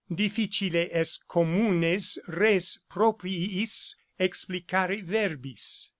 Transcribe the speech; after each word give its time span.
Difficile 0.11 0.89
est 0.91 1.19
communes 1.27 2.17
res 2.27 2.79
propriis 2.89 3.95
explicare 4.17 5.03
verbis. 5.03 5.89